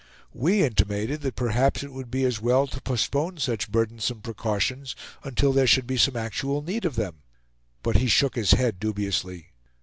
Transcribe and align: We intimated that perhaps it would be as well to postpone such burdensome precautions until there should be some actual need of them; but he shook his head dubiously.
We 0.33 0.63
intimated 0.63 1.21
that 1.21 1.35
perhaps 1.35 1.83
it 1.83 1.93
would 1.93 2.09
be 2.09 2.23
as 2.23 2.41
well 2.41 2.65
to 2.65 2.81
postpone 2.81 3.37
such 3.37 3.71
burdensome 3.71 4.21
precautions 4.21 4.95
until 5.23 5.53
there 5.53 5.67
should 5.67 5.85
be 5.85 5.97
some 5.97 6.15
actual 6.15 6.63
need 6.63 6.85
of 6.85 6.95
them; 6.95 7.21
but 7.83 7.97
he 7.97 8.07
shook 8.07 8.33
his 8.33 8.49
head 8.53 8.79
dubiously. 8.79 9.49